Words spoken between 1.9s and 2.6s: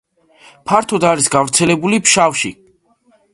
ფშავში.